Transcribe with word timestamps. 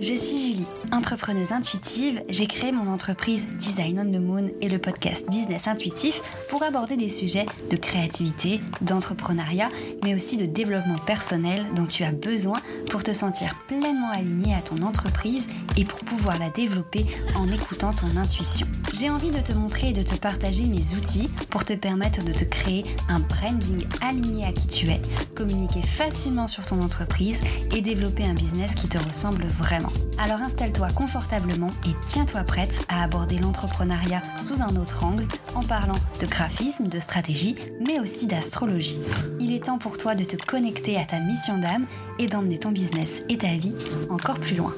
Je 0.00 0.14
suis 0.14 0.38
Julie, 0.38 0.66
entrepreneuse 0.92 1.50
intuitive. 1.50 2.22
J'ai 2.28 2.46
créé 2.46 2.70
mon 2.70 2.88
entreprise 2.88 3.48
Design 3.58 3.98
on 3.98 4.04
the 4.04 4.22
Moon 4.22 4.48
et 4.60 4.68
le 4.68 4.78
podcast 4.78 5.28
Business 5.28 5.66
Intuitif 5.66 6.22
pour 6.48 6.62
aborder 6.62 6.96
des 6.96 7.10
sujets 7.10 7.46
de 7.68 7.76
créativité, 7.76 8.60
d'entrepreneuriat, 8.80 9.70
mais 10.04 10.14
aussi 10.14 10.36
de 10.36 10.46
développement 10.46 10.98
personnel 11.04 11.64
dont 11.74 11.86
tu 11.86 12.04
as 12.04 12.12
besoin 12.12 12.60
pour 12.88 13.02
te 13.02 13.12
sentir 13.12 13.56
pleinement 13.66 14.12
aligné 14.12 14.54
à 14.54 14.62
ton 14.62 14.76
entreprise 14.84 15.48
et 15.78 15.84
pour 15.84 16.00
pouvoir 16.00 16.38
la 16.40 16.50
développer 16.50 17.06
en 17.36 17.46
écoutant 17.46 17.92
ton 17.92 18.16
intuition. 18.16 18.66
J'ai 18.98 19.10
envie 19.10 19.30
de 19.30 19.38
te 19.38 19.52
montrer 19.52 19.90
et 19.90 19.92
de 19.92 20.02
te 20.02 20.16
partager 20.16 20.64
mes 20.64 20.96
outils 20.96 21.30
pour 21.50 21.64
te 21.64 21.72
permettre 21.72 22.24
de 22.24 22.32
te 22.32 22.42
créer 22.42 22.82
un 23.08 23.20
branding 23.20 23.86
aligné 24.00 24.44
à 24.44 24.50
qui 24.50 24.66
tu 24.66 24.88
es, 24.88 25.00
communiquer 25.36 25.82
facilement 25.82 26.48
sur 26.48 26.66
ton 26.66 26.82
entreprise 26.82 27.40
et 27.76 27.80
développer 27.80 28.24
un 28.24 28.34
business 28.34 28.74
qui 28.74 28.88
te 28.88 28.98
ressemble 28.98 29.44
vraiment. 29.44 29.92
Alors 30.18 30.42
installe-toi 30.42 30.88
confortablement 30.90 31.70
et 31.86 31.92
tiens-toi 32.08 32.42
prête 32.42 32.84
à 32.88 33.04
aborder 33.04 33.38
l'entrepreneuriat 33.38 34.22
sous 34.42 34.60
un 34.60 34.74
autre 34.74 35.04
angle 35.04 35.28
en 35.54 35.62
parlant 35.62 35.98
de 36.20 36.26
graphisme, 36.26 36.88
de 36.88 36.98
stratégie, 36.98 37.54
mais 37.86 38.00
aussi 38.00 38.26
d'astrologie. 38.26 39.00
Il 39.38 39.52
est 39.52 39.66
temps 39.66 39.78
pour 39.78 39.96
toi 39.96 40.16
de 40.16 40.24
te 40.24 40.34
connecter 40.44 40.98
à 40.98 41.04
ta 41.04 41.20
mission 41.20 41.56
d'âme 41.56 41.86
et 42.18 42.26
d'emmener 42.26 42.58
ton 42.58 42.70
business 42.70 43.22
et 43.28 43.38
ta 43.38 43.48
vie 43.56 43.72
encore 44.10 44.38
plus 44.38 44.56
loin. 44.56 44.74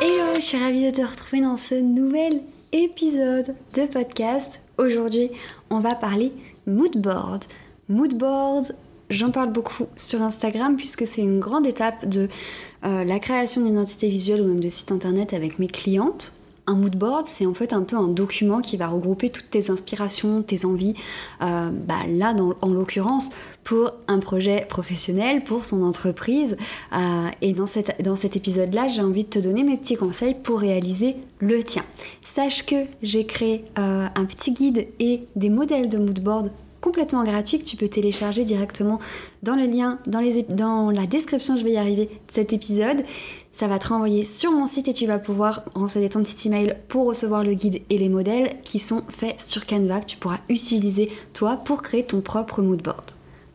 Hello, 0.00 0.34
je 0.36 0.40
suis 0.40 0.58
ravie 0.58 0.90
de 0.90 0.90
te 0.90 1.02
retrouver 1.02 1.42
dans 1.42 1.56
ce 1.56 1.74
nouvel 1.74 2.40
épisode 2.72 3.54
de 3.74 3.86
podcast. 3.86 4.62
Aujourd'hui, 4.78 5.30
on 5.70 5.80
va 5.80 5.94
parler 5.94 6.32
moodboard. 6.66 7.44
Moodboard, 7.88 8.74
j'en 9.10 9.30
parle 9.30 9.52
beaucoup 9.52 9.86
sur 9.96 10.22
Instagram 10.22 10.76
puisque 10.76 11.06
c'est 11.06 11.22
une 11.22 11.38
grande 11.38 11.66
étape 11.66 12.08
de 12.08 12.28
euh, 12.84 13.04
la 13.04 13.18
création 13.18 13.62
d'identité 13.62 14.08
visuelle 14.08 14.40
ou 14.40 14.48
même 14.48 14.60
de 14.60 14.68
site 14.68 14.90
internet 14.90 15.34
avec 15.34 15.58
mes 15.58 15.68
clientes. 15.68 16.34
Un 16.66 16.74
mood 16.74 16.96
board, 16.96 17.26
c'est 17.26 17.44
en 17.44 17.54
fait 17.54 17.72
un 17.72 17.82
peu 17.82 17.96
un 17.96 18.06
document 18.06 18.60
qui 18.60 18.76
va 18.76 18.86
regrouper 18.86 19.30
toutes 19.30 19.50
tes 19.50 19.70
inspirations, 19.70 20.42
tes 20.42 20.64
envies. 20.64 20.94
Euh, 21.42 21.70
bah 21.72 22.06
là, 22.08 22.34
en 22.60 22.70
l'occurrence, 22.70 23.30
pour 23.64 23.92
un 24.08 24.18
projet 24.18 24.66
professionnel, 24.68 25.42
pour 25.42 25.64
son 25.64 25.82
entreprise. 25.82 26.56
Euh, 26.92 27.28
et 27.40 27.52
dans, 27.52 27.66
cet 27.66 28.36
épisode-là, 28.36 28.88
j'ai 28.88 29.02
envie 29.02 29.24
de 29.24 29.30
te 29.30 29.38
donner 29.38 29.62
mes 29.62 29.76
petits 29.76 29.96
conseils 29.96 30.34
pour 30.34 30.60
réaliser 30.60 31.16
le 31.38 31.62
tien. 31.62 31.84
Sache 32.24 32.64
que 32.66 32.86
j'ai 33.02 33.26
créé 33.26 33.64
un 33.76 34.24
petit 34.24 34.52
guide 34.52 34.88
et 34.98 35.26
des 35.36 35.50
modèles 35.50 35.88
de 35.88 35.98
mood 35.98 36.20
board 36.20 36.50
complètement 36.82 37.24
gratuit 37.24 37.58
que 37.58 37.64
tu 37.64 37.76
peux 37.76 37.88
télécharger 37.88 38.44
directement 38.44 39.00
dans 39.42 39.56
le 39.56 39.64
lien, 39.64 39.98
dans, 40.06 40.90
la 40.90 41.06
description, 41.06 41.56
je 41.56 41.64
vais 41.64 41.72
y 41.72 41.76
arriver, 41.78 42.06
de 42.06 42.10
cet 42.32 42.52
épisode. 42.52 43.04
Ça 43.52 43.68
va 43.68 43.78
te 43.78 43.88
renvoyer 43.88 44.24
sur 44.24 44.50
mon 44.50 44.66
site 44.66 44.88
et 44.88 44.92
tu 44.92 45.06
vas 45.06 45.18
pouvoir 45.18 45.62
renseigner 45.74 46.10
ton 46.10 46.22
petit 46.22 46.48
email 46.48 46.76
pour 46.88 47.06
recevoir 47.06 47.44
le 47.44 47.54
guide 47.54 47.82
et 47.88 47.98
les 47.98 48.08
modèles 48.08 48.56
qui 48.64 48.78
sont 48.78 49.02
faits 49.08 49.40
sur 49.40 49.66
Canva 49.66 50.00
que 50.00 50.06
tu 50.06 50.16
pourras 50.16 50.40
utiliser 50.48 51.10
toi 51.32 51.56
pour 51.56 51.82
créer 51.82 52.04
ton 52.04 52.20
propre 52.20 52.60
mood 52.60 52.82
board. 52.82 53.12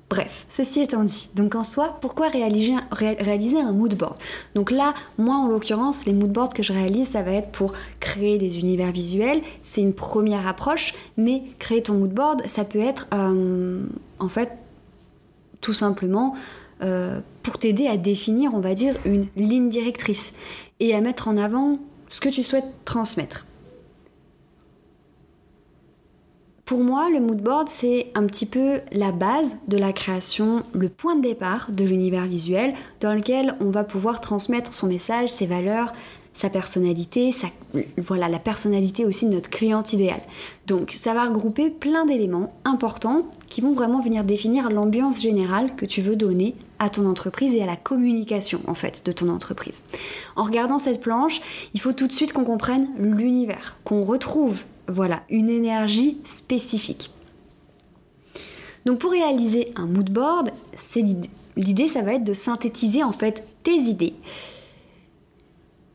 Bref, 0.10 0.46
ceci 0.48 0.80
étant 0.80 1.04
dit, 1.04 1.30
donc 1.36 1.54
en 1.56 1.64
soi, 1.64 1.98
pourquoi 2.00 2.30
réaliser, 2.30 3.60
un 3.60 3.74
mood 3.74 3.94
board? 3.96 4.16
Donc 4.56 4.72
là, 4.72 4.94
moi 5.18 5.36
en 5.36 5.48
l'occurrence, 5.48 6.06
les 6.06 6.14
mood 6.14 6.32
boards 6.32 6.54
que 6.54 6.64
je 6.64 6.72
réalise, 6.72 7.10
ça 7.10 7.24
va 7.24 7.32
être 7.32 7.52
pour 7.52 7.74
créer 8.00 8.38
des 8.38 8.60
univers 8.60 8.94
visuels, 8.94 9.42
c'est 9.64 9.82
une 9.82 9.94
première 9.94 10.48
approche, 10.48 10.94
mais 11.18 11.44
créer 11.60 11.84
ton 11.84 11.96
mood 11.96 12.12
board, 12.12 12.42
ça 12.46 12.64
peut 12.64 12.80
être 12.80 13.08
euh, 13.14 13.86
en 14.20 14.30
fait 14.30 14.52
tout 15.60 15.74
simplement 15.74 16.36
euh, 16.84 17.20
pour 17.44 17.58
t'aider 17.58 17.88
à 17.88 17.98
définir, 17.98 18.54
on 18.54 18.62
va 18.62 18.76
dire, 18.76 18.96
une 19.04 19.26
ligne 19.36 19.68
directrice 19.68 20.32
et 20.80 20.96
à 20.96 21.02
mettre 21.02 21.28
en 21.28 21.36
avant 21.36 21.80
ce 22.08 22.22
que 22.22 22.30
tu 22.30 22.44
souhaites 22.44 22.72
transmettre. 22.86 23.46
Pour 26.67 26.82
moi, 26.82 27.10
le 27.10 27.22
mood 27.22 27.42
board, 27.42 27.70
c'est 27.70 28.08
un 28.14 28.26
petit 28.26 28.45
peu 28.45 28.82
la 28.92 29.14
base 29.14 29.55
de 29.70 29.78
la 29.78 29.94
création, 29.94 30.64
le 30.73 30.89
point 30.89 31.16
de 31.16 31.22
départ 31.22 31.72
de 31.72 31.86
l'univers 31.86 32.26
visuel 32.26 32.73
dans 33.00 33.14
lequel 33.14 33.55
on 33.61 33.72
va 33.72 33.86
pouvoir 33.86 34.20
transmettre 34.20 34.73
son 34.73 34.88
message, 34.88 35.30
ses 35.30 35.45
valeurs, 35.45 35.94
sa 36.33 36.50
personnalité, 36.50 37.33
voilà, 37.95 38.28
la 38.28 38.38
personnalité 38.38 39.05
aussi 39.05 39.28
de 39.28 39.36
notre 39.36 39.50
cliente 39.50 39.94
idéal. 39.94 40.20
Donc 40.67 40.92
ça 40.92 41.14
va 41.14 41.23
regrouper 41.23 41.70
plein 41.70 42.05
d'éléments 42.05 42.54
importants 42.66 43.22
qui 43.48 43.61
vont 43.61 43.72
vraiment 43.72 44.02
venir 44.02 44.26
définir 44.26 44.70
l'ambiance 44.70 45.22
générale 45.22 45.73
que 45.78 45.86
tu 45.86 46.02
veux 46.02 46.17
donner 46.17 46.54
à 46.80 46.89
ton 46.89 47.05
entreprise 47.05 47.54
et 47.54 47.64
à 47.64 47.66
la 47.66 47.78
communication 47.78 48.60
en 48.67 48.73
fait 48.73 49.05
de 49.05 49.14
ton 49.14 49.30
entreprise. 49.30 49.84
En 50.36 50.44
regardant 50.44 50.80
cette 50.80 50.99
planche, 50.99 51.39
il 51.73 51.80
faut 51.80 51.94
tout 51.94 52.08
de 52.08 52.14
suite 52.14 52.34
qu'on 52.34 52.44
comprenne 52.44 52.89
l'univers, 52.99 53.78
qu'on 53.86 54.04
retrouve 54.04 54.64
voilà, 54.87 55.23
une 55.30 55.49
énergie 55.49 56.17
spécifique. 56.23 57.11
Donc 58.86 58.99
pour 58.99 59.11
réaliser 59.11 59.70
un 59.75 59.86
mood 59.86 60.09
board, 60.09 60.52
l'idée 61.58 61.87
ça 61.87 62.02
va 62.02 62.14
être 62.14 62.23
de 62.23 62.33
synthétiser 62.33 63.03
en 63.03 63.11
fait 63.11 63.43
tes 63.64 63.75
idées 63.75 64.14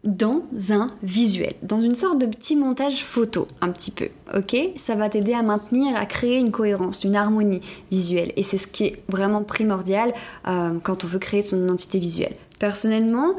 dans 0.04 0.42
un 0.70 0.88
visuel, 1.02 1.54
dans 1.62 1.80
une 1.80 1.94
sorte 1.94 2.18
de 2.18 2.26
petit 2.26 2.56
montage 2.56 3.04
photo, 3.04 3.46
un 3.60 3.70
petit 3.70 3.92
peu, 3.92 4.08
ok? 4.36 4.56
Ça 4.76 4.96
va 4.96 5.08
t'aider 5.08 5.32
à 5.32 5.42
maintenir, 5.42 5.94
à 5.96 6.06
créer 6.06 6.38
une 6.38 6.50
cohérence, 6.50 7.04
une 7.04 7.14
harmonie 7.14 7.60
visuelle, 7.92 8.32
et 8.36 8.42
c'est 8.42 8.58
ce 8.58 8.66
qui 8.66 8.84
est 8.84 9.02
vraiment 9.08 9.44
primordial 9.44 10.12
euh, 10.48 10.78
quand 10.82 11.04
on 11.04 11.06
veut 11.06 11.20
créer 11.20 11.42
son 11.42 11.64
identité 11.64 11.98
visuelle. 11.98 12.34
Personnellement, 12.58 13.36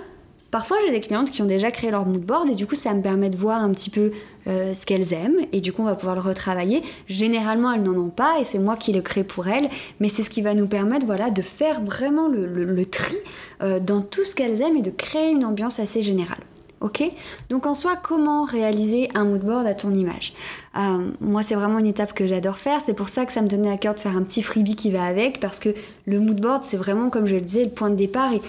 Parfois, 0.53 0.77
j'ai 0.85 0.91
des 0.91 0.99
clientes 0.99 1.31
qui 1.31 1.41
ont 1.41 1.47
déjà 1.47 1.71
créé 1.71 1.89
leur 1.89 2.05
mood 2.05 2.21
board 2.21 2.47
et 2.47 2.53
du 2.53 2.67
coup, 2.67 2.75
ça 2.75 2.93
me 2.93 3.01
permet 3.01 3.31
de 3.31 3.37
voir 3.37 3.63
un 3.63 3.71
petit 3.71 3.89
peu 3.89 4.11
euh, 4.47 4.73
ce 4.73 4.85
qu'elles 4.85 5.13
aiment 5.13 5.37
et 5.51 5.61
du 5.61 5.71
coup, 5.71 5.81
on 5.83 5.85
va 5.85 5.95
pouvoir 5.95 6.15
le 6.15 6.21
retravailler. 6.21 6.83
Généralement, 7.07 7.71
elles 7.71 7.83
n'en 7.83 7.97
ont 7.97 8.09
pas 8.09 8.39
et 8.39 8.45
c'est 8.45 8.59
moi 8.59 8.75
qui 8.75 8.91
le 8.91 9.01
crée 9.01 9.23
pour 9.23 9.47
elles, 9.47 9.69
mais 9.99 10.09
c'est 10.09 10.23
ce 10.23 10.29
qui 10.29 10.41
va 10.41 10.53
nous 10.53 10.67
permettre 10.67 11.05
voilà, 11.05 11.29
de 11.29 11.41
faire 11.41 11.81
vraiment 11.81 12.27
le, 12.27 12.85
tri 12.85 13.15
euh, 13.61 13.79
dans 13.79 14.01
tout 14.01 14.23
ce 14.23 14.35
qu'elles 14.35 14.61
aiment 14.61 14.77
et 14.77 14.81
de 14.81 14.91
créer 14.91 15.31
une 15.31 15.45
ambiance 15.45 15.79
assez 15.79 16.01
générale. 16.01 16.41
Ok? 16.83 17.01
Donc 17.49 17.65
en 17.65 17.73
soi, 17.73 17.93
comment 17.95 18.43
réaliser 18.43 19.09
un 19.15 19.23
mood 19.23 19.41
board 19.41 19.65
à 19.65 19.73
ton 19.73 19.93
image? 19.93 20.33
Euh, 20.77 20.99
Moi, 21.21 21.41
c'est 21.41 21.55
vraiment 21.55 21.79
une 21.79 21.87
étape 21.87 22.13
que 22.13 22.27
j'adore 22.27 22.57
faire. 22.57 22.81
C'est 22.85 22.93
pour 22.93 23.07
ça 23.07 23.25
que 23.25 23.31
ça 23.31 23.41
me 23.41 23.47
donnait 23.47 23.71
à 23.71 23.77
cœur 23.77 23.95
de 23.95 24.01
faire 24.01 24.17
un 24.17 24.23
petit 24.23 24.43
freebie 24.43 24.75
qui 24.75 24.91
va 24.91 25.05
avec, 25.05 25.39
parce 25.39 25.59
que 25.59 25.69
le 26.05 26.19
mood 26.19 26.41
board, 26.41 26.63
c'est 26.65 26.75
vraiment, 26.75 27.09
comme 27.09 27.25
je 27.25 27.35
le 27.35 27.41
disais, 27.41 27.63
le 27.63 27.69
point 27.69 27.89
de 27.89 27.95
départ. 27.95 28.33
Et 28.33 28.41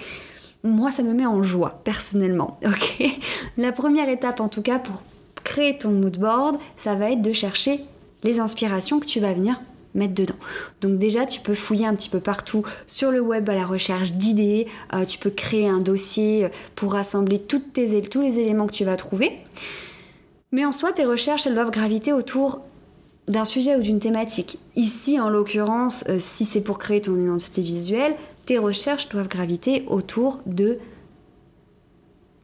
moi, 0.65 0.91
ça 0.91 1.01
me 1.01 1.13
met 1.13 1.25
en 1.25 1.43
joie, 1.43 1.79
personnellement. 1.85 2.59
Ok? 2.65 3.05
La 3.57 3.71
première 3.71 4.09
étape, 4.09 4.41
en 4.41 4.49
tout 4.49 4.61
cas, 4.61 4.79
pour 4.79 5.01
créer 5.55 5.77
ton 5.77 5.91
mood 5.91 6.17
board, 6.17 6.57
ça 6.75 6.95
va 6.95 7.11
être 7.11 7.21
de 7.21 7.31
chercher 7.31 7.79
les 8.23 8.39
inspirations 8.39 8.99
que 8.99 9.05
tu 9.05 9.21
vas 9.21 9.31
venir 9.31 9.57
mettre 9.93 10.13
dedans. 10.13 10.35
Donc 10.81 10.97
déjà, 10.97 11.25
tu 11.25 11.39
peux 11.39 11.53
fouiller 11.53 11.85
un 11.85 11.95
petit 11.95 12.09
peu 12.09 12.19
partout 12.19 12.65
sur 12.87 13.09
le 13.09 13.21
web 13.21 13.49
à 13.49 13.55
la 13.55 13.65
recherche 13.65 14.11
d'idées. 14.11 14.67
Euh, 14.93 15.05
tu 15.05 15.17
peux 15.17 15.29
créer 15.29 15.69
un 15.69 15.79
dossier 15.79 16.49
pour 16.75 16.91
rassembler 16.91 17.39
tous 17.39 17.61
les 17.77 18.39
éléments 18.41 18.67
que 18.67 18.73
tu 18.73 18.83
vas 18.83 18.97
trouver. 18.97 19.31
Mais 20.51 20.65
en 20.65 20.73
soi, 20.73 20.91
tes 20.91 21.05
recherches, 21.05 21.47
elles 21.47 21.53
doivent 21.53 21.71
graviter 21.71 22.11
autour 22.11 22.59
d'un 23.29 23.45
sujet 23.45 23.77
ou 23.77 23.81
d'une 23.81 23.99
thématique. 23.99 24.59
Ici, 24.75 25.21
en 25.21 25.29
l'occurrence, 25.29 26.03
euh, 26.09 26.17
si 26.19 26.43
c'est 26.43 26.59
pour 26.59 26.79
créer 26.79 26.99
ton 26.99 27.15
identité 27.15 27.61
visuelle, 27.61 28.17
tes 28.45 28.57
recherches 28.57 29.07
doivent 29.07 29.29
graviter 29.29 29.85
autour 29.87 30.39
de 30.45 30.79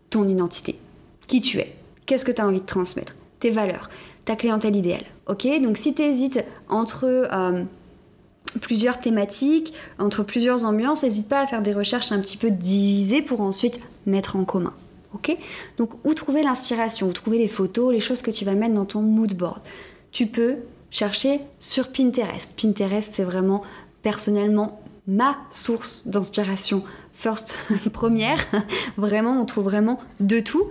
ton 0.10 0.30
identité. 0.30 0.80
Qui 1.28 1.42
tu 1.42 1.60
es 1.60 1.76
Qu'est-ce 2.06 2.26
que 2.26 2.32
tu 2.32 2.42
as 2.42 2.48
envie 2.48 2.62
de 2.62 2.66
transmettre? 2.66 3.16
Tes 3.40 3.50
valeurs, 3.50 3.90
ta 4.26 4.36
clientèle 4.36 4.76
idéale. 4.76 5.06
Ok? 5.28 5.48
Donc 5.62 5.78
si 5.78 5.94
tu 5.94 6.02
hésites 6.04 6.44
entre 6.70 7.06
euh, 7.06 7.64
plusieurs 8.62 9.00
thématiques, 9.00 9.74
entre 10.00 10.24
plusieurs 10.24 10.66
ambiances, 10.66 11.04
n'hésite 11.04 11.30
pas 11.30 11.42
à 11.42 11.48
faire 11.48 11.62
des 11.62 11.74
recherches 11.74 12.12
un 12.12 12.20
petit 12.20 12.38
peu 12.38 12.52
divisées 12.52 13.22
pour 13.22 13.42
ensuite 13.42 13.80
mettre 14.06 14.36
en 14.36 14.44
commun. 14.44 14.74
Ok? 15.14 15.36
Donc 15.78 15.92
où 16.04 16.14
trouver 16.14 16.44
l'inspiration, 16.44 17.08
où 17.08 17.14
trouver 17.14 17.38
les 17.38 17.48
photos, 17.48 17.94
les 17.94 18.00
choses 18.00 18.22
que 18.22 18.32
tu 18.32 18.46
vas 18.46 18.54
mettre 18.54 18.76
dans 18.76 18.86
ton 18.86 19.02
mood 19.02 19.34
board? 19.34 19.62
Tu 20.12 20.28
peux 20.28 20.58
chercher 20.90 21.42
sur 21.60 21.92
Pinterest. 21.92 22.52
Pinterest, 22.60 23.14
c'est 23.14 23.24
vraiment 23.24 23.64
personnellement 24.04 24.82
ma 25.08 25.38
source 25.50 26.08
d'inspiration 26.08 26.84
first 27.22 27.58
première. 27.94 28.38
vraiment, 28.98 29.40
on 29.40 29.46
trouve 29.46 29.66
vraiment 29.66 30.00
de 30.20 30.40
tout. 30.40 30.64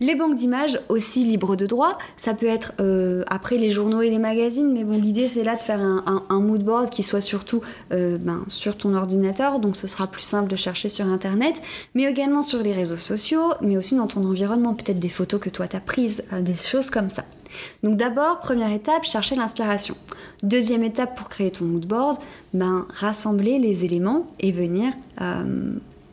Les 0.00 0.14
banques 0.14 0.36
d'images 0.36 0.80
aussi 0.88 1.24
libres 1.24 1.54
de 1.54 1.66
droit. 1.66 1.98
Ça 2.16 2.32
peut 2.32 2.46
être 2.46 2.72
euh, 2.80 3.24
après 3.28 3.58
les 3.58 3.70
journaux 3.70 4.00
et 4.00 4.08
les 4.08 4.18
magazines, 4.18 4.72
mais 4.72 4.84
bon, 4.84 4.98
l'idée 4.98 5.28
c'est 5.28 5.44
là 5.44 5.54
de 5.54 5.60
faire 5.60 5.80
un, 5.80 6.24
un, 6.28 6.40
mood 6.40 6.64
board 6.64 6.88
qui 6.88 7.02
soit 7.02 7.20
surtout 7.20 7.60
euh, 7.92 8.16
ben, 8.18 8.44
sur 8.48 8.76
ton 8.76 8.94
ordinateur, 8.94 9.58
donc 9.58 9.76
ce 9.76 9.86
sera 9.86 10.06
plus 10.06 10.22
simple 10.22 10.48
de 10.50 10.56
chercher 10.56 10.88
sur 10.88 11.06
internet, 11.06 11.60
mais 11.94 12.04
également 12.04 12.42
sur 12.42 12.62
les 12.62 12.72
réseaux 12.72 12.96
sociaux, 12.96 13.52
mais 13.60 13.76
aussi 13.76 13.94
dans 13.94 14.06
ton 14.06 14.24
environnement, 14.24 14.74
peut-être 14.74 15.00
des 15.00 15.08
photos 15.10 15.40
que 15.40 15.50
toi 15.50 15.68
t'as 15.68 15.80
prises, 15.80 16.24
euh, 16.32 16.40
des 16.40 16.54
choses 16.54 16.88
comme 16.88 17.10
ça. 17.10 17.24
Donc 17.82 17.96
d'abord, 17.96 18.40
première 18.40 18.72
étape, 18.72 19.04
chercher 19.04 19.34
l'inspiration. 19.34 19.94
Deuxième 20.42 20.84
étape 20.84 21.16
pour 21.16 21.28
créer 21.28 21.50
ton 21.50 21.64
mood 21.64 21.86
board, 21.86 22.16
ben, 22.54 22.86
rassembler 22.94 23.58
les 23.58 23.84
éléments 23.84 24.26
et 24.40 24.52
venir 24.52 24.92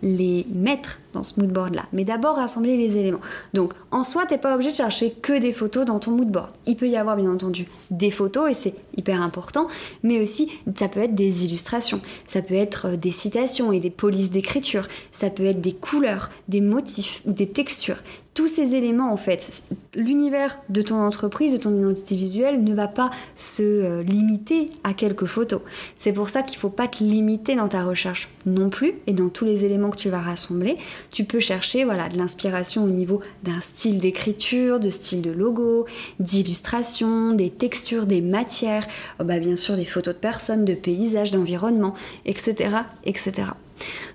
les 0.02 0.46
mettre 0.54 1.00
dans 1.16 1.24
ce 1.24 1.40
mood 1.40 1.50
board 1.50 1.74
là, 1.74 1.84
mais 1.94 2.04
d'abord 2.04 2.36
rassembler 2.36 2.78
les 2.78 2.98
éléments. 2.98 3.22
Donc 3.54 3.74
en 3.92 4.04
soi, 4.04 4.26
t'es 4.26 4.38
pas 4.38 4.54
obligé 4.54 4.72
de 4.72 4.78
chercher 4.78 5.12
que 5.12 5.38
des 5.38 5.54
photos 5.54 5.86
dans 5.86 6.00
ton 6.00 6.12
mood 6.12 6.30
board. 6.30 6.50
Il 6.68 6.76
peut 6.76 6.88
y 6.88 6.98
avoir 6.98 7.16
bien 7.16 7.32
entendu 7.32 7.68
des 7.90 8.12
photos 8.12 8.52
et 8.52 8.54
c'est 8.54 8.76
hyper 8.98 9.22
important, 9.22 9.68
mais 10.04 10.22
aussi 10.22 10.52
ça 10.76 10.88
peut 10.88 11.00
être 11.00 11.16
des 11.16 11.46
illustrations, 11.46 12.02
ça 12.28 12.42
peut 12.42 12.54
être 12.54 12.90
euh, 12.90 12.98
des 12.98 13.12
citations 13.12 13.72
et 13.72 13.80
des 13.80 13.90
polices 13.90 14.30
d'écriture, 14.30 14.88
ça 15.12 15.30
peut 15.30 15.46
être 15.46 15.62
des 15.62 15.74
couleurs, 15.74 16.30
des 16.48 16.62
motifs 16.62 17.22
ou 17.26 17.32
des 17.32 17.48
textures 17.48 17.98
tous 18.36 18.50
ces 18.50 18.76
éléments, 18.76 19.12
en 19.14 19.18
fait, 19.18 19.64
l'univers 19.96 20.60
de 20.68 20.82
ton 20.82 21.00
entreprise, 21.00 21.54
de 21.54 21.58
ton 21.58 21.74
identité 21.74 22.18
visuelle 22.18 22.64
ne 22.64 22.76
va 22.76 22.90
pas 22.90 23.10
se 23.38 23.64
euh, 23.64 24.04
limiter 24.04 24.70
à 24.84 24.94
quelques 24.94 25.26
photos. 25.26 25.62
C'est 25.98 26.12
pour 26.12 26.28
ça 26.28 26.44
qu'il 26.44 26.58
ne 26.58 26.60
faut 26.60 26.70
pas 26.70 26.90
te 26.90 27.02
limiter 27.02 27.56
dans 27.56 27.70
ta 27.70 27.86
recherche 27.86 28.28
non 28.46 28.70
plus 28.70 28.96
et 29.08 29.14
dans 29.14 29.30
tous 29.30 29.46
les 29.46 29.64
éléments 29.64 29.90
que 29.90 29.96
tu 29.96 30.10
vas 30.10 30.20
rassembler. 30.20 30.78
Tu 31.12 31.24
peux 31.24 31.40
chercher 31.40 31.84
voilà, 31.84 32.10
de 32.10 32.18
l'inspiration 32.18 32.84
au 32.84 32.90
niveau 32.90 33.22
d'un 33.44 33.60
style 33.60 34.00
d'écriture, 34.00 34.80
de 34.80 34.90
style 34.90 35.22
de 35.22 35.32
logo, 35.32 35.86
d'illustration, 36.20 37.34
des 37.34 37.50
textures, 37.50 38.06
des 38.06 38.22
matières, 38.22 38.88
oh 39.20 39.24
bah 39.24 39.40
bien 39.40 39.56
sûr 39.56 39.76
des 39.76 39.86
photos 39.86 40.14
de 40.14 40.20
personnes, 40.20 40.66
de 40.66 40.74
paysages, 40.74 41.32
d'environnement, 41.32 41.96
etc., 42.26 42.78
etc. 43.06 43.48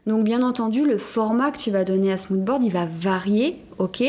Donc 0.07 0.25
bien 0.25 0.43
entendu, 0.43 0.85
le 0.87 0.99
format 0.99 1.51
que 1.51 1.59
tu 1.59 1.71
vas 1.71 1.85
donner 1.85 2.13
à 2.13 2.17
ce 2.17 2.33
moodboard, 2.33 2.65
il 2.65 2.73
va 2.73 2.87
varier, 2.87 3.57
ok 3.81 4.05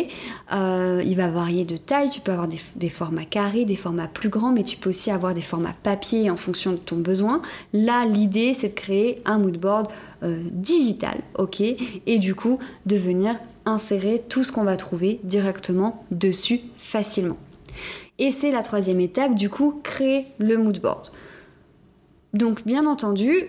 euh, 0.53 1.01
Il 1.03 1.15
va 1.18 1.29
varier 1.29 1.65
de 1.65 1.77
taille, 1.77 2.09
tu 2.09 2.21
peux 2.21 2.31
avoir 2.31 2.47
des, 2.47 2.89
formats 2.89 3.25
carrés, 3.25 3.65
des 3.65 3.75
formats 3.75 4.07
plus 4.07 4.29
grands, 4.29 4.51
mais 4.51 4.63
tu 4.63 4.77
peux 4.77 4.91
aussi 4.91 5.09
avoir 5.09 5.33
des 5.33 5.41
formats 5.41 5.73
papier 5.81 6.29
en 6.29 6.38
fonction 6.38 6.71
de 6.73 6.77
ton 6.77 6.97
besoin. 6.97 7.41
Là, 7.73 8.06
l'idée, 8.06 8.53
c'est 8.53 8.69
de 8.69 8.73
créer 8.73 9.21
un 9.25 9.39
moodboard 9.39 9.88
euh, 10.23 10.44
digital, 10.51 11.19
ok 11.39 11.62
Et 11.62 12.19
du 12.19 12.35
coup, 12.35 12.59
de 12.85 12.95
venir 12.95 13.35
insérer 13.65 14.21
tout 14.27 14.44
ce 14.44 14.51
qu'on 14.51 14.63
va 14.63 14.77
trouver 14.77 15.19
directement 15.23 16.06
dessus 16.12 16.62
facilement. 16.77 17.38
Et 18.19 18.31
c'est 18.31 18.51
la 18.51 18.62
troisième 18.62 19.00
étape, 19.00 19.33
du 19.33 19.50
coup, 19.50 19.79
créer 19.83 20.25
le 20.38 20.57
moodboard. 20.57 21.07
Donc 22.33 22.65
bien 22.65 22.85
entendu, 22.85 23.45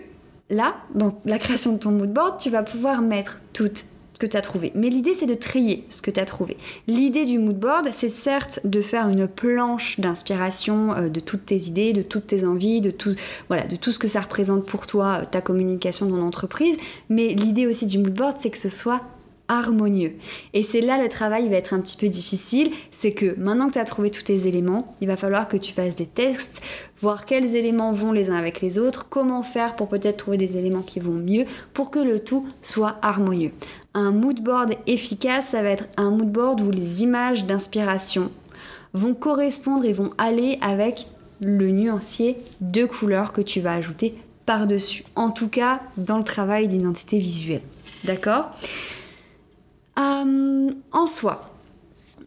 là, 0.49 0.75
dans 0.95 1.19
la 1.25 1.37
création 1.37 1.73
de 1.73 1.77
ton 1.77 1.91
mood 1.91 2.11
board, 2.11 2.39
tu 2.39 2.49
vas 2.49 2.63
pouvoir 2.63 3.01
mettre 3.01 3.39
tout 3.53 3.71
ce 4.13 4.19
que 4.19 4.25
tu 4.25 4.37
as 4.37 4.41
trouvé. 4.41 4.71
Mais 4.75 4.89
l'idée, 4.89 5.13
c'est 5.13 5.25
de 5.25 5.33
trier 5.33 5.85
ce 5.89 6.01
que 6.01 6.11
tu 6.11 6.19
as 6.19 6.25
trouvé. 6.25 6.57
L'idée 6.87 7.25
du 7.25 7.39
mood 7.39 7.57
board, 7.57 7.89
c'est 7.91 8.09
certes 8.09 8.59
de 8.63 8.81
faire 8.81 9.07
une 9.09 9.27
planche 9.27 9.99
d'inspiration 9.99 10.93
euh, 10.95 11.09
de 11.09 11.19
toutes 11.19 11.45
tes 11.45 11.67
idées, 11.67 11.93
de 11.93 12.01
toutes 12.01 12.27
tes 12.27 12.45
envies, 12.45 12.81
de 12.81 12.91
tout, 12.91 13.15
voilà, 13.47 13.65
de 13.65 13.75
tout 13.75 13.91
ce 13.91 13.99
que 13.99 14.07
ça 14.07 14.21
représente 14.21 14.65
pour 14.65 14.87
toi, 14.87 15.19
euh, 15.21 15.25
ta 15.29 15.41
communication 15.41 16.05
dans 16.05 16.17
l'entreprise. 16.17 16.77
Mais 17.09 17.29
l'idée 17.29 17.67
aussi 17.67 17.85
du 17.85 17.97
mood 17.97 18.13
board, 18.13 18.37
c'est 18.39 18.49
que 18.49 18.57
ce 18.57 18.69
soit 18.69 19.01
harmonieux. 19.47 20.13
Et 20.53 20.63
c'est 20.63 20.81
là 20.81 21.01
le 21.01 21.09
travail 21.09 21.49
va 21.49 21.57
être 21.57 21.73
un 21.73 21.79
petit 21.79 21.97
peu 21.97 22.07
difficile, 22.07 22.71
c'est 22.91 23.11
que 23.11 23.35
maintenant 23.37 23.67
que 23.67 23.73
tu 23.73 23.79
as 23.79 23.85
trouvé 23.85 24.09
tous 24.09 24.23
tes 24.23 24.47
éléments, 24.47 24.95
il 25.01 25.07
va 25.07 25.17
falloir 25.17 25.47
que 25.47 25.57
tu 25.57 25.73
fasses 25.73 25.95
des 25.95 26.05
tests, 26.05 26.61
voir 27.01 27.25
quels 27.25 27.55
éléments 27.55 27.93
vont 27.93 28.11
les 28.11 28.29
uns 28.29 28.35
avec 28.35 28.61
les 28.61 28.77
autres, 28.77 29.07
comment 29.09 29.43
faire 29.43 29.75
pour 29.75 29.89
peut-être 29.89 30.17
trouver 30.17 30.37
des 30.37 30.57
éléments 30.57 30.81
qui 30.81 30.99
vont 30.99 31.13
mieux 31.13 31.45
pour 31.73 31.91
que 31.91 31.99
le 31.99 32.19
tout 32.19 32.47
soit 32.61 32.97
harmonieux. 33.01 33.51
Un 33.93 34.11
mood 34.11 34.41
board 34.41 34.73
efficace, 34.87 35.49
ça 35.49 35.61
va 35.61 35.69
être 35.69 35.85
un 35.97 36.09
mood 36.09 36.31
board 36.31 36.61
où 36.61 36.71
les 36.71 37.03
images 37.03 37.45
d'inspiration 37.45 38.31
vont 38.93 39.13
correspondre 39.13 39.85
et 39.85 39.93
vont 39.93 40.11
aller 40.17 40.57
avec 40.61 41.07
le 41.41 41.71
nuancier 41.71 42.37
de 42.61 42.85
couleurs 42.85 43.33
que 43.33 43.41
tu 43.41 43.59
vas 43.59 43.73
ajouter 43.73 44.15
par-dessus. 44.45 45.03
En 45.15 45.31
tout 45.31 45.47
cas, 45.47 45.81
dans 45.97 46.17
le 46.17 46.23
travail 46.23 46.67
d'identité 46.67 47.17
visuelle. 47.17 47.61
D'accord? 48.03 48.51
Euh, 49.99 50.69
en 50.91 51.05
soi, 51.05 51.53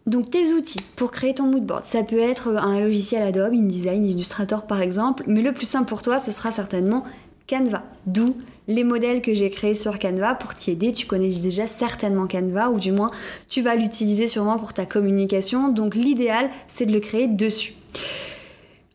donc 0.06 0.30
tes 0.30 0.52
outils 0.52 0.82
pour 0.94 1.10
créer 1.10 1.34
ton 1.34 1.44
mood 1.44 1.64
board, 1.64 1.84
ça 1.84 2.02
peut 2.04 2.18
être 2.18 2.48
un 2.56 2.80
logiciel 2.80 3.22
Adobe, 3.22 3.54
InDesign, 3.54 4.06
Illustrator 4.06 4.66
par 4.66 4.80
exemple, 4.80 5.24
mais 5.26 5.42
le 5.42 5.52
plus 5.52 5.66
simple 5.66 5.88
pour 5.88 6.02
toi, 6.02 6.18
ce 6.18 6.30
sera 6.30 6.50
certainement 6.50 7.02
Canva. 7.48 7.82
D'où 8.06 8.36
les 8.68 8.84
modèles 8.84 9.22
que 9.22 9.34
j'ai 9.34 9.50
créés 9.50 9.74
sur 9.74 9.98
Canva 9.98 10.34
pour 10.34 10.54
t'y 10.54 10.72
aider. 10.72 10.92
Tu 10.92 11.06
connais 11.06 11.28
déjà 11.28 11.66
certainement 11.66 12.26
Canva, 12.26 12.70
ou 12.70 12.78
du 12.78 12.92
moins 12.92 13.10
tu 13.48 13.62
vas 13.62 13.76
l'utiliser 13.76 14.26
sûrement 14.26 14.58
pour 14.58 14.72
ta 14.72 14.86
communication. 14.86 15.68
Donc 15.68 15.94
l'idéal, 15.94 16.50
c'est 16.68 16.86
de 16.86 16.92
le 16.92 17.00
créer 17.00 17.28
dessus. 17.28 17.74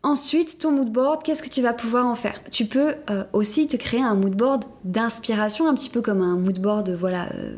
Ensuite, 0.04 0.58
ton 0.58 0.72
mood 0.72 0.90
board, 0.90 1.24
qu'est-ce 1.24 1.44
que 1.44 1.50
tu 1.50 1.62
vas 1.62 1.74
pouvoir 1.74 2.08
en 2.08 2.16
faire? 2.16 2.44
Tu 2.52 2.66
peux 2.66 2.96
euh, 3.10 3.24
aussi 3.34 3.68
te 3.68 3.78
créer 3.78 4.02
un 4.02 4.16
mood 4.16 4.34
board 4.34 4.64
d'inspiration, 4.84 5.70
un 5.70 5.76
petit 5.76 5.90
peu 5.90 6.02
comme 6.02 6.22
un 6.22 6.38
mood 6.38 6.60
board, 6.60 6.90
voilà. 7.00 7.28
Euh, 7.36 7.56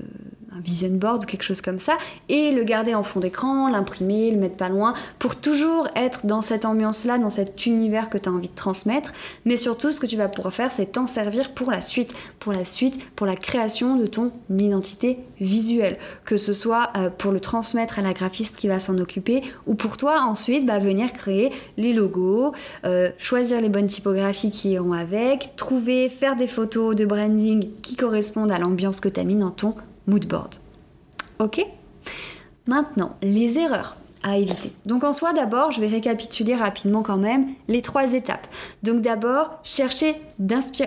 un 0.55 0.59
vision 0.61 0.89
board 0.91 1.23
ou 1.23 1.25
quelque 1.25 1.43
chose 1.43 1.61
comme 1.61 1.79
ça, 1.79 1.97
et 2.29 2.51
le 2.51 2.63
garder 2.63 2.95
en 2.95 3.03
fond 3.03 3.19
d'écran, 3.19 3.69
l'imprimer, 3.69 4.31
le 4.31 4.37
mettre 4.37 4.55
pas 4.55 4.69
loin, 4.69 4.93
pour 5.19 5.35
toujours 5.35 5.87
être 5.95 6.25
dans 6.25 6.41
cette 6.41 6.65
ambiance-là, 6.65 7.17
dans 7.17 7.29
cet 7.29 7.65
univers 7.65 8.09
que 8.09 8.17
tu 8.17 8.29
as 8.29 8.31
envie 8.31 8.49
de 8.49 8.55
transmettre. 8.55 9.11
Mais 9.45 9.57
surtout, 9.57 9.91
ce 9.91 9.99
que 9.99 10.05
tu 10.05 10.17
vas 10.17 10.27
pouvoir 10.27 10.53
faire, 10.53 10.71
c'est 10.71 10.93
t'en 10.93 11.07
servir 11.07 11.53
pour 11.53 11.71
la 11.71 11.81
suite, 11.81 12.13
pour 12.39 12.53
la 12.53 12.65
suite, 12.65 12.99
pour 13.15 13.27
la 13.27 13.35
création 13.35 13.95
de 13.95 14.05
ton 14.05 14.31
identité 14.49 15.19
visuelle, 15.39 15.97
que 16.25 16.37
ce 16.37 16.53
soit 16.53 16.91
euh, 16.97 17.09
pour 17.09 17.31
le 17.31 17.39
transmettre 17.39 17.99
à 17.99 18.01
la 18.01 18.13
graphiste 18.13 18.55
qui 18.57 18.67
va 18.67 18.79
s'en 18.79 18.97
occuper, 18.97 19.43
ou 19.67 19.75
pour 19.75 19.97
toi 19.97 20.21
ensuite 20.21 20.65
bah, 20.65 20.79
venir 20.79 21.13
créer 21.13 21.51
les 21.77 21.93
logos, 21.93 22.53
euh, 22.85 23.09
choisir 23.17 23.61
les 23.61 23.69
bonnes 23.69 23.87
typographies 23.87 24.51
qui 24.51 24.71
iront 24.71 24.93
avec, 24.93 25.55
trouver, 25.55 26.09
faire 26.09 26.35
des 26.35 26.47
photos 26.47 26.95
de 26.95 27.05
branding 27.05 27.69
qui 27.81 27.95
correspondent 27.95 28.51
à 28.51 28.59
l'ambiance 28.59 28.99
que 28.99 29.09
tu 29.09 29.19
as 29.19 29.23
mis 29.23 29.35
dans 29.35 29.51
ton 29.51 29.75
moodboard. 30.07 30.55
Ok? 31.39 31.65
Maintenant, 32.67 33.15
les 33.21 33.57
erreurs 33.57 33.97
à 34.23 34.37
éviter. 34.37 34.71
Donc 34.85 35.03
en 35.03 35.11
soi, 35.13 35.33
d'abord, 35.33 35.71
je 35.71 35.81
vais 35.81 35.87
récapituler 35.87 36.55
rapidement 36.55 37.03
quand 37.03 37.17
même 37.17 37.47
les 37.67 37.81
trois 37.81 38.13
étapes. 38.13 38.47
Donc 38.81 39.01
d'abord, 39.01 39.59
chercher 39.63 40.15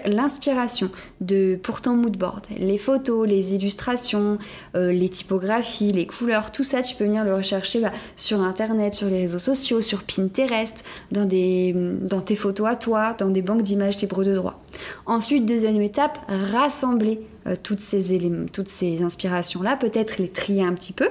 l'inspiration 0.07 0.91
de 1.21 1.59
pour 1.63 1.83
ton 1.83 1.95
moodboard, 1.97 2.47
les 2.57 2.79
photos, 2.79 3.29
les 3.29 3.55
illustrations, 3.55 4.39
euh, 4.75 4.91
les 4.91 5.11
typographies, 5.11 5.93
les 5.93 6.07
couleurs, 6.07 6.51
tout 6.51 6.65
ça, 6.65 6.83
tu 6.83 6.97
peux 6.97 7.05
venir 7.05 7.25
le 7.25 7.35
rechercher 7.35 7.81
bah, 7.81 7.93
sur 8.17 8.41
internet, 8.41 8.95
sur 8.95 9.09
les 9.09 9.21
réseaux 9.21 9.39
sociaux, 9.39 9.83
sur 9.83 10.03
Pinterest, 10.03 10.83
dans, 11.13 11.27
des, 11.27 11.75
dans 11.75 12.23
tes 12.23 12.37
photos 12.37 12.67
à 12.69 12.77
toi, 12.77 13.15
dans 13.19 13.29
des 13.29 13.43
banques 13.43 13.63
d'images 13.63 14.01
libres 14.01 14.25
de 14.25 14.35
droit. 14.35 14.63
Ensuite, 15.05 15.45
deuxième 15.45 15.83
étape, 15.83 16.19
rassembler 16.53 17.21
toutes 17.63 17.81
ces 17.81 18.13
éléments, 18.13 18.47
toutes 18.53 18.69
ces 18.69 19.03
inspirations-là, 19.03 19.77
peut-être 19.77 20.19
les 20.19 20.29
trier 20.29 20.63
un 20.63 20.75
petit 20.75 20.93
peu. 20.93 21.09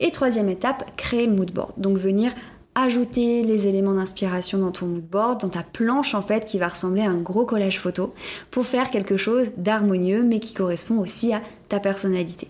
Et 0.00 0.10
troisième 0.10 0.48
étape, 0.48 0.96
créer 0.96 1.26
le 1.26 1.32
mood 1.32 1.52
board. 1.52 1.72
Donc 1.76 1.98
venir 1.98 2.32
ajouter 2.74 3.42
les 3.42 3.66
éléments 3.66 3.94
d'inspiration 3.94 4.58
dans 4.58 4.70
ton 4.70 4.86
mood 4.86 5.04
board, 5.04 5.40
dans 5.40 5.48
ta 5.48 5.62
planche 5.62 6.14
en 6.14 6.22
fait, 6.22 6.46
qui 6.46 6.58
va 6.58 6.68
ressembler 6.68 7.02
à 7.02 7.10
un 7.10 7.20
gros 7.20 7.44
collage 7.44 7.78
photo, 7.78 8.14
pour 8.50 8.66
faire 8.66 8.90
quelque 8.90 9.16
chose 9.16 9.50
d'harmonieux, 9.56 10.22
mais 10.22 10.40
qui 10.40 10.54
correspond 10.54 10.98
aussi 10.98 11.34
à 11.34 11.42
ta 11.68 11.80
personnalité. 11.80 12.48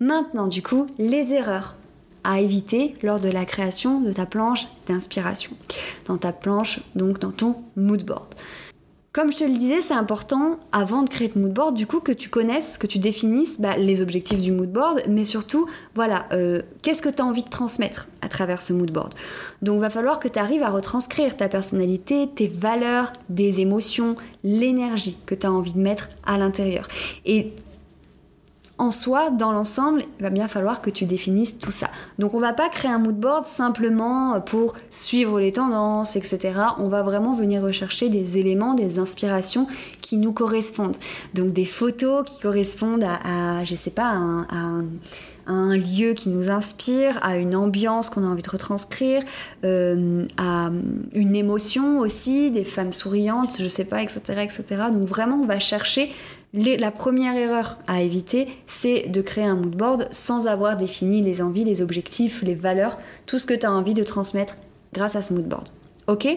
Maintenant, 0.00 0.48
du 0.48 0.62
coup, 0.62 0.86
les 0.98 1.32
erreurs 1.32 1.76
à 2.24 2.40
éviter 2.40 2.96
lors 3.02 3.20
de 3.20 3.28
la 3.28 3.44
création 3.44 4.00
de 4.00 4.12
ta 4.12 4.26
planche 4.26 4.66
d'inspiration, 4.88 5.52
dans 6.06 6.18
ta 6.18 6.32
planche, 6.32 6.80
donc 6.96 7.20
dans 7.20 7.30
ton 7.30 7.56
mood 7.76 8.04
board. 8.04 8.34
Comme 9.16 9.32
je 9.32 9.38
te 9.38 9.44
le 9.44 9.56
disais, 9.56 9.80
c'est 9.80 9.94
important 9.94 10.58
avant 10.72 11.02
de 11.02 11.08
créer 11.08 11.30
ton 11.30 11.40
mood 11.40 11.50
board, 11.54 11.74
du 11.74 11.86
coup, 11.86 12.00
que 12.00 12.12
tu 12.12 12.28
connaisses, 12.28 12.76
que 12.76 12.86
tu 12.86 12.98
définisses 12.98 13.58
bah, 13.58 13.74
les 13.78 14.02
objectifs 14.02 14.42
du 14.42 14.52
mood 14.52 14.70
board, 14.70 15.04
mais 15.08 15.24
surtout, 15.24 15.66
voilà, 15.94 16.26
euh, 16.34 16.60
qu'est-ce 16.82 17.00
que 17.00 17.08
tu 17.08 17.22
as 17.22 17.24
envie 17.24 17.42
de 17.42 17.48
transmettre 17.48 18.08
à 18.20 18.28
travers 18.28 18.60
ce 18.60 18.74
mood 18.74 18.90
board. 18.90 19.14
Donc, 19.62 19.80
va 19.80 19.88
falloir 19.88 20.20
que 20.20 20.28
tu 20.28 20.38
arrives 20.38 20.62
à 20.62 20.68
retranscrire 20.68 21.34
ta 21.34 21.48
personnalité, 21.48 22.28
tes 22.36 22.46
valeurs, 22.46 23.10
des 23.30 23.60
émotions, 23.60 24.16
l'énergie 24.44 25.16
que 25.24 25.34
tu 25.34 25.46
as 25.46 25.50
envie 25.50 25.72
de 25.72 25.80
mettre 25.80 26.10
à 26.26 26.36
l'intérieur. 26.36 26.86
En 28.78 28.90
soi, 28.90 29.30
dans 29.30 29.52
l'ensemble, 29.52 30.02
il 30.18 30.22
va 30.22 30.28
bien 30.28 30.48
falloir 30.48 30.82
que 30.82 30.90
tu 30.90 31.06
définisses 31.06 31.58
tout 31.58 31.72
ça. 31.72 31.88
Donc 32.18 32.34
on 32.34 32.40
va 32.40 32.52
pas 32.52 32.68
créer 32.68 32.90
un 32.90 32.98
mood 32.98 33.16
board 33.16 33.46
simplement 33.46 34.38
pour 34.42 34.74
suivre 34.90 35.40
les 35.40 35.52
tendances, 35.52 36.14
etc. 36.14 36.52
On 36.76 36.88
va 36.88 37.02
vraiment 37.02 37.34
venir 37.34 37.62
rechercher 37.62 38.10
des 38.10 38.36
éléments, 38.36 38.74
des 38.74 38.98
inspirations 38.98 39.66
qui 40.02 40.18
nous 40.18 40.32
correspondent. 40.32 40.96
Donc 41.34 41.54
des 41.54 41.64
photos 41.64 42.24
qui 42.26 42.38
correspondent 42.38 43.04
à, 43.04 43.64
je 43.64 43.74
sais 43.74 43.90
pas, 43.90 44.10
à 44.10 44.82
un, 45.46 45.76
lieu 45.76 46.12
qui 46.12 46.28
nous 46.28 46.50
inspire, 46.50 47.18
à 47.22 47.38
une 47.38 47.56
ambiance 47.56 48.10
qu'on 48.10 48.24
a 48.24 48.26
envie 48.26 48.42
de 48.42 48.50
retranscrire, 48.50 49.22
euh, 49.64 50.26
à 50.36 50.70
une 51.12 51.34
émotion 51.34 51.98
aussi, 51.98 52.50
des 52.50 52.64
femmes 52.64 52.92
souriantes, 52.92 53.56
je 53.58 53.68
sais 53.68 53.84
pas, 53.84 54.02
etc., 54.02 54.20
etc. 54.42 54.64
Donc 54.92 55.08
vraiment, 55.08 55.36
on 55.36 55.46
va 55.46 55.60
chercher 55.60 56.12
la 56.56 56.90
première 56.90 57.36
erreur 57.36 57.76
à 57.86 58.02
éviter, 58.02 58.48
c'est 58.66 59.08
de 59.08 59.20
créer 59.20 59.44
un 59.44 59.56
mood 59.56 59.76
board 59.76 60.08
sans 60.10 60.46
avoir 60.46 60.76
défini 60.76 61.20
les 61.20 61.42
envies, 61.42 61.64
les 61.64 61.82
objectifs, 61.82 62.42
les 62.42 62.54
valeurs, 62.54 62.98
tout 63.26 63.38
ce 63.38 63.46
que 63.46 63.54
tu 63.54 63.66
as 63.66 63.72
envie 63.72 63.94
de 63.94 64.02
transmettre 64.02 64.56
grâce 64.92 65.16
à 65.16 65.22
ce 65.22 65.34
mood 65.34 65.44
board. 65.44 65.68
Ok? 66.06 66.28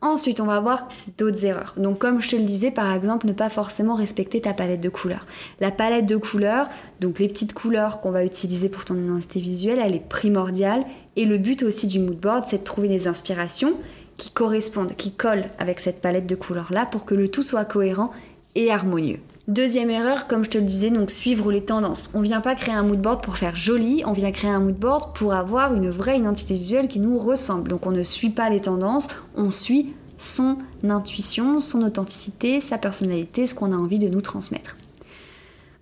Ensuite, 0.00 0.40
on 0.40 0.46
va 0.46 0.56
avoir 0.56 0.88
d'autres 1.16 1.44
erreurs. 1.44 1.74
Donc, 1.76 1.98
comme 1.98 2.20
je 2.20 2.30
te 2.30 2.36
le 2.36 2.42
disais, 2.42 2.72
par 2.72 2.92
exemple, 2.92 3.26
ne 3.26 3.32
pas 3.32 3.48
forcément 3.48 3.94
respecter 3.94 4.40
ta 4.40 4.52
palette 4.52 4.80
de 4.80 4.88
couleurs. 4.88 5.24
La 5.60 5.70
palette 5.70 6.06
de 6.06 6.16
couleurs, 6.16 6.66
donc 7.00 7.20
les 7.20 7.28
petites 7.28 7.54
couleurs 7.54 8.00
qu'on 8.00 8.10
va 8.10 8.24
utiliser 8.24 8.68
pour 8.68 8.84
ton 8.84 8.96
identité 8.96 9.40
visuelle, 9.40 9.80
elle 9.82 9.94
est 9.94 10.08
primordiale. 10.08 10.84
Et 11.14 11.24
le 11.24 11.38
but 11.38 11.62
aussi 11.62 11.86
du 11.86 12.00
mood 12.00 12.18
board, 12.18 12.46
c'est 12.46 12.58
de 12.58 12.64
trouver 12.64 12.88
des 12.88 13.06
inspirations 13.06 13.74
qui 14.16 14.30
correspondent, 14.30 14.96
qui 14.96 15.12
collent 15.12 15.46
avec 15.58 15.78
cette 15.78 16.00
palette 16.00 16.26
de 16.26 16.34
couleurs-là 16.34 16.86
pour 16.86 17.04
que 17.04 17.14
le 17.14 17.28
tout 17.28 17.44
soit 17.44 17.64
cohérent 17.64 18.10
et 18.56 18.72
harmonieux. 18.72 19.20
Deuxième 19.48 19.90
erreur, 19.90 20.26
comme 20.26 20.44
je 20.44 20.50
te 20.50 20.58
le 20.58 20.64
disais, 20.64 20.90
donc 20.90 21.12
suivre 21.12 21.52
les 21.52 21.64
tendances. 21.64 22.10
On 22.14 22.20
vient 22.20 22.40
pas 22.40 22.56
créer 22.56 22.74
un 22.74 22.82
mood 22.82 23.00
board 23.00 23.22
pour 23.22 23.36
faire 23.36 23.54
joli, 23.54 24.02
on 24.04 24.12
vient 24.12 24.32
créer 24.32 24.50
un 24.50 24.58
mood 24.58 24.74
board 24.74 25.14
pour 25.14 25.34
avoir 25.34 25.72
une 25.72 25.88
vraie 25.88 26.18
identité 26.18 26.54
visuelle 26.54 26.88
qui 26.88 26.98
nous 26.98 27.16
ressemble. 27.16 27.68
Donc 27.68 27.86
on 27.86 27.92
ne 27.92 28.02
suit 28.02 28.30
pas 28.30 28.50
les 28.50 28.58
tendances, 28.58 29.06
on 29.36 29.52
suit 29.52 29.94
son 30.18 30.58
intuition, 30.82 31.60
son 31.60 31.82
authenticité, 31.82 32.60
sa 32.60 32.76
personnalité, 32.76 33.46
ce 33.46 33.54
qu'on 33.54 33.72
a 33.72 33.76
envie 33.76 34.00
de 34.00 34.08
nous 34.08 34.20
transmettre. 34.20 34.76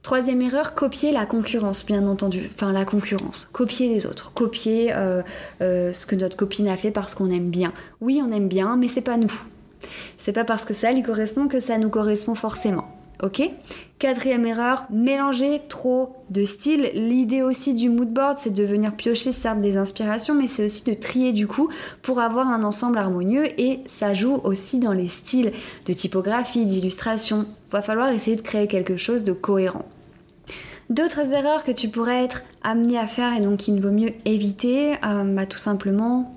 Troisième 0.03 0.43
erreur, 0.43 0.75
copier 0.75 1.11
la 1.11 1.25
concurrence, 1.25 1.87
bien 1.87 2.07
entendu. 2.07 2.51
Enfin, 2.55 2.71
la 2.71 2.85
concurrence. 2.85 3.49
Copier 3.51 3.89
les 3.89 4.05
autres. 4.05 4.35
Copier 4.35 4.93
euh, 4.93 5.23
euh, 5.63 5.95
ce 5.95 6.05
que 6.05 6.17
notre 6.17 6.37
copine 6.37 6.69
a 6.69 6.77
fait 6.77 6.91
parce 6.91 7.15
qu'on 7.15 7.31
aime 7.31 7.49
bien. 7.49 7.73
Oui, 8.03 8.23
on 8.23 8.31
aime 8.31 8.49
bien, 8.49 8.77
mais 8.77 8.89
c'est 8.89 9.01
pas 9.01 9.17
nous. 9.17 9.33
C'est 10.19 10.35
pas 10.35 10.45
parce 10.45 10.67
que 10.67 10.75
ça 10.75 10.93
lui 10.93 11.03
correspond 11.03 11.49
que 11.49 11.61
ça 11.61 11.79
nous 11.79 11.89
correspond 11.89 12.35
forcément. 12.35 12.94
Ok 13.23 13.51
Quatrième 13.99 14.45
erreur, 14.45 14.85
mélanger 14.91 15.63
trop 15.69 16.17
de 16.29 16.45
styles. 16.45 16.91
L'idée 16.95 17.41
aussi 17.43 17.73
du 17.73 17.89
mood 17.89 18.13
board, 18.13 18.37
c'est 18.39 18.53
de 18.53 18.65
venir 18.65 18.95
piocher 18.95 19.33
certes 19.33 19.63
des 19.63 19.79
inspirations, 19.79 20.35
mais 20.35 20.47
c'est 20.47 20.67
aussi 20.67 20.85
de 20.85 20.93
trier 20.93 21.33
du 21.33 21.47
coup 21.47 21.71
pour 22.03 22.21
avoir 22.21 22.49
un 22.49 22.65
ensemble 22.65 22.99
harmonieux 22.99 23.47
et 23.59 23.81
ça 23.87 24.13
joue 24.13 24.41
aussi 24.45 24.79
dans 24.79 24.93
les 24.93 25.09
styles 25.09 25.53
de 25.87 25.93
typographie, 25.95 26.67
d'illustration. 26.67 27.47
Va 27.71 27.81
falloir 27.81 28.11
essayer 28.11 28.37
de 28.37 28.43
créer 28.43 28.67
quelque 28.67 28.99
chose 28.99 29.25
de 29.25 29.33
cohérent. 29.33 29.87
D'autres 30.91 31.33
erreurs 31.33 31.65
que 31.65 31.73
tu 31.73 31.89
pourrais 31.89 32.25
être 32.25 32.43
amené 32.63 32.99
à 32.99 33.07
faire 33.07 33.35
et 33.35 33.41
donc 33.41 33.59
qu'il 33.59 33.81
vaut 33.81 33.91
mieux 33.91 34.13
éviter, 34.27 34.97
euh, 35.05 35.25
bah, 35.25 35.47
tout 35.47 35.57
simplement 35.57 36.35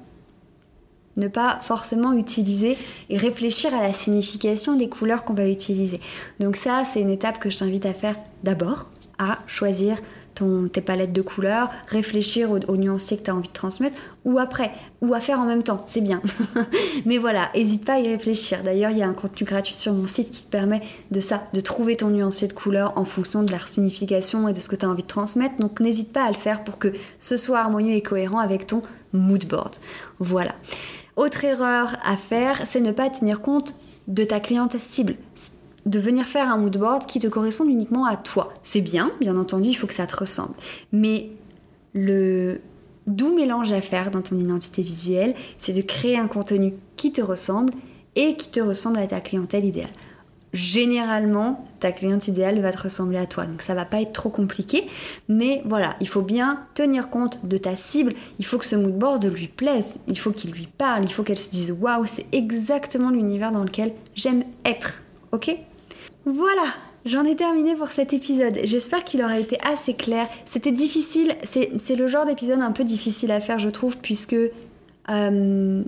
ne 1.18 1.28
pas 1.28 1.60
forcément 1.62 2.14
utiliser 2.14 2.78
et 3.10 3.18
réfléchir 3.18 3.74
à 3.74 3.82
la 3.82 3.94
signification 3.94 4.76
des 4.76 4.90
couleurs 4.90 5.26
qu'on 5.26 5.34
va 5.34 5.48
utiliser. 5.48 6.00
Donc 6.40 6.56
ça, 6.56 6.84
c'est 6.86 7.02
une 7.02 7.10
étape 7.10 7.40
que 7.40 7.50
je 7.50 7.58
t'invite 7.58 7.86
à 7.86 7.94
faire 7.94 8.16
d'abord, 8.44 8.90
à 9.18 9.40
choisir 9.48 9.98
ton, 10.38 10.68
tes 10.68 10.82
palettes 10.82 11.14
de 11.14 11.22
couleurs, 11.24 11.70
réfléchir 11.88 12.52
aux, 12.52 12.78
nuanciers 12.78 13.18
que 13.18 13.24
tu 13.24 13.32
as 13.32 13.36
envie 13.36 13.48
de 13.48 13.54
transmettre, 13.54 13.96
ou 14.24 14.38
après, 14.38 14.72
ou 15.02 15.14
à 15.16 15.20
faire 15.20 15.40
en 15.40 15.46
même 15.46 15.64
temps, 15.64 15.82
c'est 15.88 16.02
bien. 16.02 16.22
Mais 17.06 17.18
voilà, 17.18 17.50
n'hésite 17.56 17.86
pas 17.86 17.94
à 17.94 18.00
y 18.00 18.08
réfléchir. 18.08 18.62
D'ailleurs, 18.64 18.92
il 18.92 18.98
y 19.00 19.02
a 19.02 19.08
un 19.08 19.14
contenu 19.14 19.46
gratuit 19.46 19.74
sur 19.74 19.94
mon 19.94 20.06
site 20.06 20.30
qui 20.30 20.44
te 20.46 20.50
permet 20.50 20.82
de 21.10 21.20
ça, 21.20 21.44
de 21.54 21.60
trouver 21.60 21.98
ton 21.98 22.10
nuancier 22.10 22.48
de 22.48 22.54
couleurs 22.54 22.94
en 22.98 23.06
fonction 23.06 23.42
de 23.42 23.52
leur 23.52 23.68
signification 23.68 24.48
et 24.48 24.54
de 24.54 24.62
ce 24.62 24.70
que 24.70 24.76
tu 24.76 24.86
as 24.86 24.90
envie 24.90 25.04
de 25.04 25.08
transmettre. 25.08 25.56
Donc 25.56 25.80
n'hésite 25.80 26.14
pas 26.14 26.24
à 26.24 26.30
le 26.30 26.38
faire 26.38 26.64
pour 26.64 26.78
que 26.78 26.94
ce 27.18 27.36
soit 27.36 27.60
harmonieux 27.60 27.96
et 27.96 28.04
cohérent 28.04 28.40
avec 28.40 28.68
ton 28.68 28.84
mood 29.14 29.44
board. 29.48 29.76
Voilà. 30.20 30.54
Autre 31.18 31.44
erreur 31.44 31.98
à 32.04 32.16
faire, 32.16 32.62
c'est 32.66 32.80
ne 32.80 32.92
pas 32.92 33.10
tenir 33.10 33.42
compte 33.42 33.74
de 34.08 34.24
ta 34.24 34.40
cliente 34.40 34.78
cible. 34.80 35.16
De 35.88 36.00
venir 36.00 36.26
faire 36.26 36.52
un 36.52 36.58
mood 36.58 36.78
board 36.78 37.08
qui 37.08 37.20
te 37.20 37.28
correspond 37.28 37.66
uniquement 37.66 38.06
à 38.06 38.18
toi. 38.18 38.54
C'est 38.62 38.82
bien, 38.82 39.12
bien 39.20 39.36
entendu, 39.36 39.70
il 39.70 39.74
faut 39.74 39.88
que 39.88 39.96
ça 39.96 40.06
te 40.06 40.16
ressemble. 40.16 40.54
Mais 40.92 41.32
le 41.94 42.62
doux 43.08 43.34
mélange 43.34 43.72
à 43.72 43.82
faire 43.82 44.12
dans 44.12 44.22
ton 44.22 44.38
identité 44.38 44.84
visuelle, 44.84 45.34
c'est 45.58 45.74
de 45.74 45.82
créer 45.82 46.20
un 46.20 46.28
contenu 46.28 46.76
qui 46.98 47.12
te 47.12 47.22
ressemble 47.22 47.74
et 48.16 48.36
qui 48.36 48.50
te 48.50 48.60
ressemble 48.60 49.00
à 49.00 49.08
ta 49.08 49.20
clientèle 49.20 49.66
idéale 49.66 49.90
généralement, 50.54 51.66
ta 51.80 51.92
cliente 51.92 52.28
idéale 52.28 52.60
va 52.62 52.72
te 52.72 52.82
ressembler 52.82 53.18
à 53.18 53.26
toi. 53.26 53.46
Donc 53.46 53.62
ça 53.62 53.74
va 53.74 53.86
pas 53.86 54.02
être 54.02 54.14
trop 54.14 54.30
compliqué. 54.30 54.88
Mais 55.28 55.62
voilà, 55.66 55.96
il 56.02 56.08
faut 56.08 56.22
bien 56.22 56.66
tenir 56.74 57.10
compte 57.10 57.46
de 57.46 57.58
ta 57.58 57.76
cible. 57.76 58.14
Il 58.40 58.46
faut 58.46 58.58
que 58.58 58.66
ce 58.66 58.76
mood 58.76 58.98
board 58.98 59.26
lui 59.26 59.48
plaise. 59.48 59.98
Il 60.08 60.18
faut 60.18 60.32
qu'il 60.32 60.52
lui 60.52 60.68
parle. 60.78 61.04
Il 61.04 61.12
faut 61.12 61.24
qu'elle 61.24 61.38
se 61.38 61.50
dise 61.50 61.72
waouh, 61.72 62.06
c'est 62.06 62.26
exactement 62.32 63.10
l'univers 63.10 63.52
dans 63.52 63.64
lequel 63.64 63.94
j'aime 64.16 64.44
être. 64.66 65.02
Ok? 65.32 65.56
Voilà, 66.26 66.74
J'en 67.08 67.24
ai 67.24 67.38
terminé 67.38 67.74
pour 67.74 67.88
cet 67.88 68.12
épisode. 68.12 68.60
J'espère 68.66 69.06
qu'il 69.06 69.24
aura 69.24 69.40
été 69.40 69.58
assez 69.64 69.94
clair. 69.94 70.28
C'était 70.46 70.74
difficile, 70.74 71.36
c'est 71.44 71.96
le 71.96 72.06
genre 72.06 72.26
d'épisode 72.26 72.60
un 72.60 72.74
peu 72.74 72.84
difficile 72.84 73.32
à 73.32 73.40
faire, 73.40 73.60
je 73.60 73.70
trouve, 73.70 73.96
puisque 73.96 74.36
euh, 75.10 75.84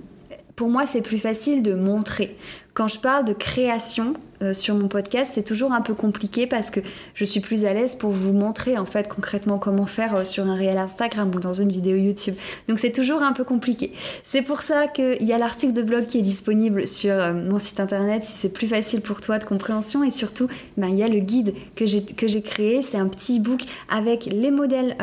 pour 0.56 0.68
moi, 0.68 0.86
c'est 0.86 1.02
plus 1.02 1.18
facile 1.18 1.62
de 1.62 1.74
montrer. 1.74 2.36
Quand 2.74 2.88
je 2.88 3.00
parle 3.00 3.24
de 3.24 3.32
création 3.32 4.14
euh, 4.42 4.54
sur 4.54 4.74
mon 4.74 4.88
podcast, 4.88 5.32
c'est 5.34 5.42
toujours 5.42 5.72
un 5.72 5.82
peu 5.82 5.92
compliqué 5.94 6.46
parce 6.46 6.70
que 6.70 6.80
je 7.14 7.24
suis 7.24 7.40
plus 7.40 7.66
à 7.66 7.74
l'aise 7.74 7.94
pour 7.94 8.10
vous 8.10 8.32
montrer 8.32 8.78
en 8.78 8.86
fait 8.86 9.06
concrètement 9.06 9.58
comment 9.58 9.86
faire 9.86 10.14
euh, 10.14 10.24
sur 10.24 10.46
un 10.46 10.54
réel 10.54 10.78
Instagram 10.78 11.30
ou 11.34 11.40
dans 11.40 11.52
une 11.52 11.70
vidéo 11.70 11.96
YouTube. 11.96 12.34
Donc 12.68 12.78
c'est 12.78 12.92
toujours 12.92 13.22
un 13.22 13.32
peu 13.32 13.44
compliqué. 13.44 13.92
C'est 14.24 14.42
pour 14.42 14.60
ça 14.60 14.86
qu'il 14.86 15.22
y 15.22 15.32
a 15.32 15.38
l'article 15.38 15.74
de 15.74 15.82
blog 15.82 16.06
qui 16.06 16.18
est 16.18 16.22
disponible 16.22 16.86
sur 16.86 17.12
euh, 17.12 17.34
mon 17.34 17.58
site 17.58 17.80
internet 17.80 18.24
si 18.24 18.32
c'est 18.32 18.48
plus 18.48 18.66
facile 18.66 19.02
pour 19.02 19.20
toi 19.20 19.38
de 19.38 19.44
compréhension 19.44 20.04
et 20.04 20.10
surtout 20.10 20.48
ben, 20.76 20.88
il 20.88 20.96
y 20.96 21.02
a 21.02 21.08
le 21.08 21.18
guide 21.18 21.54
que 21.74 21.84
j'ai 21.86 22.42
créé. 22.42 22.82
C'est 22.82 22.98
un 22.98 23.08
petit 23.08 23.40
book 23.40 23.62
avec 23.90 24.26
les 24.26 24.50
modèles 24.50 24.96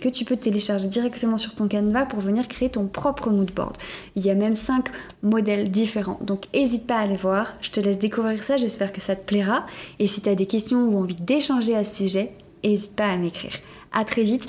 que 0.00 0.08
tu 0.08 0.24
peux 0.24 0.36
télécharger 0.36 0.88
directement 0.88 1.38
sur 1.38 1.54
ton 1.54 1.68
Canva 1.68 2.06
pour 2.06 2.20
venir 2.20 2.48
créer 2.48 2.70
ton 2.70 2.86
propre 2.86 3.30
mood 3.30 3.50
board. 3.52 3.76
Il 4.16 4.24
y 4.24 4.30
a 4.30 4.34
même 4.34 4.54
5 4.54 4.86
modèles 5.22 5.70
différents. 5.70 6.18
Donc 6.22 6.44
n'hésite 6.54 6.86
pas 6.86 6.98
à 6.98 7.01
aller 7.02 7.16
voir. 7.16 7.54
Je 7.60 7.70
te 7.70 7.80
laisse 7.80 7.98
découvrir 7.98 8.42
ça. 8.42 8.56
J'espère 8.56 8.92
que 8.92 9.00
ça 9.00 9.16
te 9.16 9.24
plaira. 9.24 9.66
Et 9.98 10.06
si 10.06 10.20
tu 10.20 10.28
as 10.28 10.34
des 10.34 10.46
questions 10.46 10.84
ou 10.84 10.98
envie 10.98 11.16
d'échanger 11.16 11.76
à 11.76 11.84
ce 11.84 12.04
sujet, 12.04 12.32
n'hésite 12.64 12.96
pas 12.96 13.10
à 13.10 13.16
m'écrire. 13.16 13.52
À 13.92 14.04
très 14.04 14.22
vite 14.22 14.48